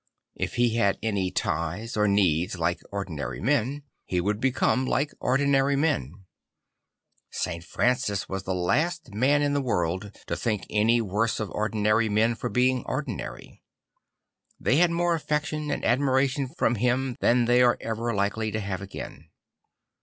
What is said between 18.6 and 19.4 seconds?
again.